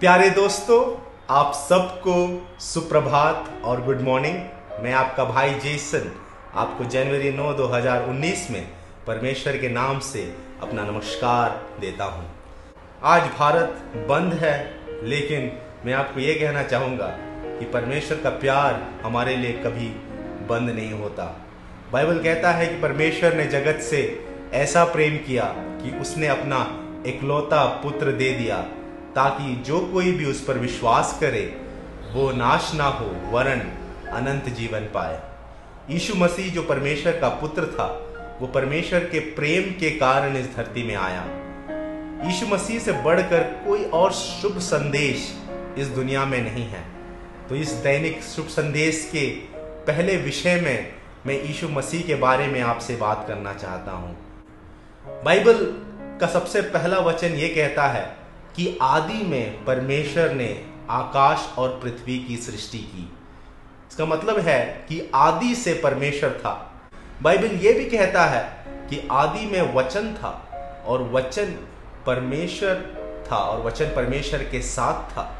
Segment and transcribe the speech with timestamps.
[0.00, 0.96] प्यारे दोस्तों,
[1.30, 2.12] आप सबको
[2.60, 4.36] सुप्रभात और गुड मॉर्निंग
[4.82, 6.10] मैं आपका भाई जेसन,
[6.54, 8.68] आपको जनवरी 9 2019 में
[9.06, 10.22] परमेश्वर के नाम से
[10.62, 12.24] अपना नमस्कार देता हूँ।
[13.02, 14.54] आज भारत बंद है,
[15.02, 15.52] लेकिन
[15.86, 17.08] मैं आपको ये कहना चाहूँगा
[17.58, 19.88] कि परमेश्वर का प्यार हमारे लिए कभी
[20.46, 21.24] बंद नहीं होता।
[21.92, 26.66] बाइबल कहता है कि परमेश्वर ने जगत से ऐसा प्रेम किया कि उसने अपना
[27.06, 28.66] इकलौता पुत्र दे दिया।
[29.14, 31.60] ताकि जो कोई भी उस पर विश्वास करे,
[32.12, 33.60] वो नाश ना हो वरण
[34.12, 35.22] अनंत जीवन पाए।
[35.90, 38.06] यीशु मसीह जो परमेश्वर का पुत्र था,
[38.40, 41.24] वो परमेश्वर के प्रेम के कारण इस धरती में आया।
[42.26, 45.38] यीशु मसीह से बढ़कर कोई और शुभ संदेश
[45.78, 46.84] इस दुनिया में नहीं है।
[47.48, 49.26] तो इस दैनिक शुभ संदेश के
[49.86, 50.92] पहले विषय में
[51.26, 54.16] मैं यीशु मसीह के बारे में आपसे बात करना चाहता हूँ।
[55.24, 55.54] बाइबल
[56.20, 58.19] का सबसे पहला वचन ये कहता है
[58.56, 63.12] कि आदि में परमेश्वर ने आकाश और पृथ्वी की सृष्टि की।
[63.90, 66.82] इसका मतलब है कि आदि से परमेश्वर था।
[67.22, 70.46] बाइबल ये भी कहता है कि आदि में वचन था
[70.86, 71.44] और वचन
[72.06, 72.74] परमेश्वर
[73.32, 75.36] था और वचन परमेश्वर के साथ था।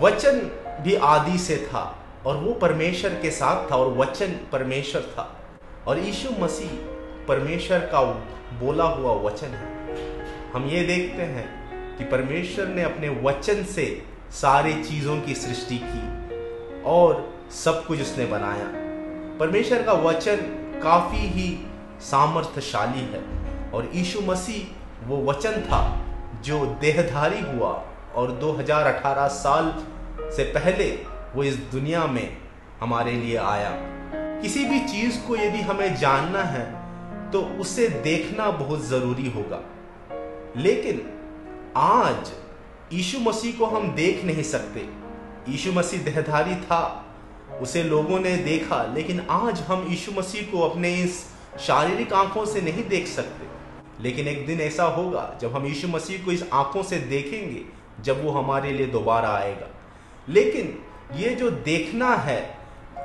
[0.00, 0.38] वचन
[0.80, 5.40] भी आदि से था और वो परमेश्वर के साथ था और वचन परमेश्वर था।
[5.86, 6.70] और यीशु मसीह
[7.28, 8.02] परमेश्वर का
[8.60, 9.72] बोला हुआ वचन है।
[10.52, 11.61] हम ये देखते हैं
[11.98, 18.26] कि परमेश्वर ने अपने वचन से सारी चीज़ों की सृष्टि की और सब कुछ उसने
[18.26, 18.66] बनाया।
[19.38, 20.36] परमेश्वर का वचन
[20.82, 21.66] काफ़ी ही
[22.00, 23.22] सामर्थ्यशाली है
[23.70, 25.82] और यीशु मसीह वो वचन था
[26.44, 27.72] जो देहधारी हुआ
[28.14, 29.74] और 2018 साल
[30.36, 30.84] से पहले
[31.34, 32.36] वो इस दुनिया में
[32.80, 33.70] हमारे लिए आया।
[34.42, 36.64] किसी भी चीज़ को यदि हमें जानना है
[37.30, 39.60] तो उसे देखना बहुत ज़रूरी होगा।
[40.56, 41.00] लेकिन
[41.76, 42.32] आज
[42.92, 44.80] यीशु मसीह को हम देख नहीं सकते।
[45.52, 47.06] यीशु मसीह देहधारी था,
[47.62, 51.24] उसे लोगों ने देखा, लेकिन आज हम यीशु मसीह को अपने इस
[51.60, 53.46] शारीरिक आँखों से नहीं देख सकते।
[54.02, 57.62] लेकिन एक दिन ऐसा होगा, जब हम यीशु मसीह को इस आँखों से देखेंगे,
[58.00, 59.68] जब वो हमारे लिए दोबारा आएगा।
[60.28, 60.78] लेकिन
[61.14, 62.58] ये जो देखना है,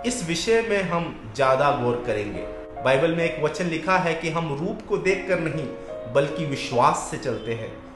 [0.06, 2.41] इस विषय में हम ज़्यादा गौर करेंगे।
[2.83, 5.67] बाइबल में एक वचन लिखा है कि हम रूप को देखकर नहीं,
[6.13, 7.87] बल्कि विश्वास से चलते हैं।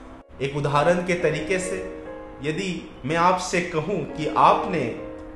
[0.41, 1.77] एक उदाहरण के तरीके से,
[2.43, 2.69] यदि
[3.05, 4.79] मैं आपसे कहूँ कि आपने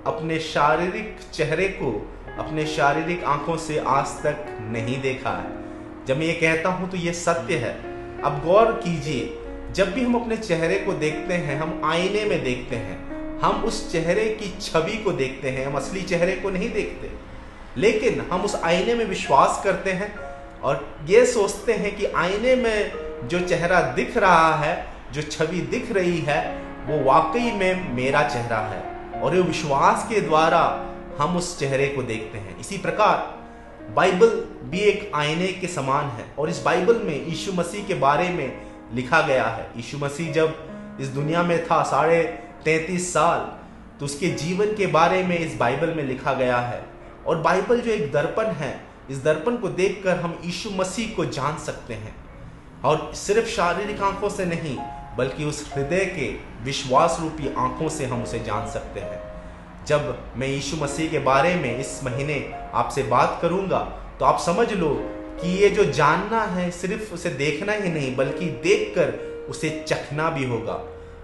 [0.07, 1.91] अपने शारीरिक चेहरे को
[2.39, 6.97] अपने शारीरिक आँखों से आज तक नहीं देखा है। जब मैं ये कहता हूँ तो
[6.97, 7.73] ये सत्य है।
[8.21, 9.37] अब गौर कीजिए,
[9.73, 13.91] जब भी हम अपने चेहरे को देखते हैं, हम आईने में देखते हैं, हम उस
[13.91, 17.11] चेहरे की छवि को देखते हैं, हम असली चेहरे को नहीं देखते।
[17.77, 20.13] लेकिन हम उस आईने में विश्वास करते हैं
[20.61, 25.91] और ये सोचते हैं कि आईने में जो चेहरा दिख रहा है जो छवि दिख
[25.91, 26.41] रही है,
[26.87, 30.61] वो वाकई में मेरा चेहरा है और ये विश्वास के द्वारा
[31.19, 33.33] हम उस चेहरे को देखते हैं। इसी प्रकार,
[33.95, 34.29] बाइबल
[34.63, 38.61] भी एक आईने के समान है और इस बाइबल में यीशु मसीह के बारे में
[38.93, 42.23] लिखा गया है। यीशु मसीह जब इस दुनिया में था, साढ़े
[42.65, 43.39] तैतीस साल
[43.99, 46.83] तो उसके जीवन के बारे में इस बाइबल में लिखा गया है।
[47.27, 48.79] और बाइबल जो एक दर्पण है,
[49.09, 52.15] इस दर्पण को देखकर हम यीशु मसीह को जान सकते हैं।
[52.85, 54.77] और सिर्फ़ शारीरिक आँखों से नहीं,
[55.17, 56.27] बल्कि उस हृदय के
[56.63, 59.19] विश्वास रूपी आँखों से हम उसे जान सकते हैं।
[59.87, 62.37] जब मैं यीशु मसीह के बारे में इस महीने
[62.73, 63.79] आपसे बात करूँगा
[64.19, 64.89] तो आप समझ लो
[65.41, 69.13] कि ये जो जानना है सिर्फ़ उसे देखना ही नहीं, बल्कि देखकर
[69.49, 70.81] उसे चखना भी होगा।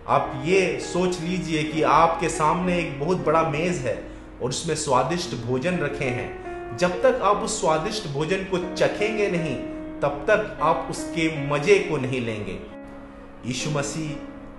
[0.08, 3.96] आप ये सोच लीजिए कि आपके सामने एक बहुत बड़ा मेज है
[4.42, 9.56] और उसमें स्वादिष्ट भोजन रखे हैं। जब तक आप उस स्वादिष्ट भोजन को चखेंगे नहीं
[10.02, 12.60] तब तक आप उसके मज़े को नहीं लेंगे।
[13.46, 14.10] यीशु मसीह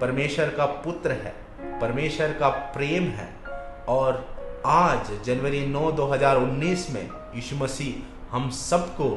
[0.00, 1.34] परमेश्वर का पुत्र है,
[1.80, 3.28] परमेश्वर का प्रेम है
[3.88, 4.36] और
[4.66, 9.08] आज, जनवरी 9 2019 में यीशु मसीह हम सबको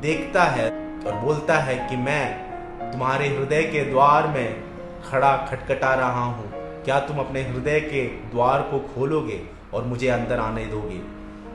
[0.00, 0.70] देखता है
[1.06, 2.50] और बोलता है कि मैं
[2.92, 4.62] तुम्हारे हृदय के द्वार में
[5.10, 6.50] खड़ा खटखटा रहा हूँ।
[6.84, 9.40] क्या तुम अपने हृदय के द्वार को खोलोगे
[9.74, 11.00] और मुझे अंदर आने दोगे?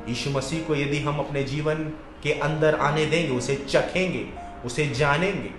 [0.09, 4.29] यीशु मसीह को यदि हम अपने जीवन के अंदर आने देंगे, उसे चखेंगे,
[4.65, 5.49] उसे जानेंगे।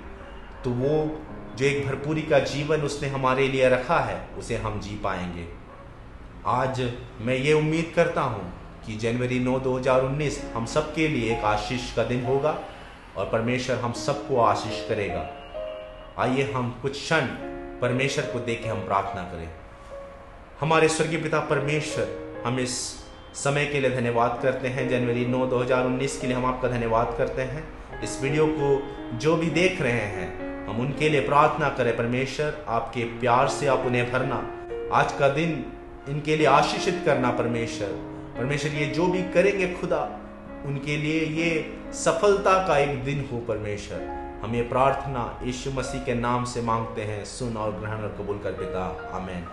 [0.64, 1.20] तो वो
[1.56, 5.48] जो एक भरपूरी का जीवन उसने हमारे लिए रखा है, उसे हम जी पाएँगे।
[6.46, 8.52] आज मैं ये उम्मीद करता हूँ
[8.86, 12.58] कि जनवरी 9 2019 हम सबके लिए एक आशीष का दिन होगा
[13.16, 15.30] और परमेश्वर हम सबको आशीष करेगा।
[16.18, 17.20] आइए हम कुछ क्षण
[17.80, 19.48] परमेश्वर को देख के हम प्रार्थना करें।
[20.60, 22.08] हमारे स्वर्गीय पिता परमेश्वर,
[22.46, 23.05] हम इस
[23.36, 27.42] समय के लिए धन्यवाद करते हैं। जनवरी 9 2019 के लिए हम आपका धन्यवाद करते
[27.42, 27.64] हैं।
[28.02, 28.82] इस वीडियो को
[29.18, 33.78] जो भी देख रहे हैं, हम उनके लिए प्रार्थना करें। परमेश्वर, आपके प्यार से आप
[33.78, 34.52] उन्हें भरना।
[34.96, 35.72] आज का दिन
[36.08, 37.88] इनके लिए आशीषित करना परमेश्वर।
[38.38, 40.20] परमेश्वर, ये जो भी करेंगे खुदा,
[40.64, 44.00] उनके लिए ये सफलता का एक दिन हो परमेश्वर।
[44.44, 48.38] हम ये प्रार्थना यीशु मसीह के नाम से मांगते हैं। सुन और ग्रहण और कबूल
[48.38, 49.44] कर पिता। आमेन।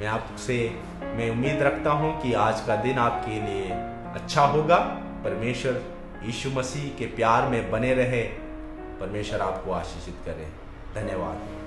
[0.00, 3.70] मैं आपसे, मैं उम्मीद रखता हूँ कि आज का दिन आपके लिए
[4.14, 4.76] अच्छा होगा।
[5.24, 5.82] परमेश्वर
[6.22, 8.22] यीशु मसीह के प्यार में बने रहे।
[9.00, 10.48] परमेश्वर आपको आशीषित करे।
[10.94, 11.57] धन्यवाद।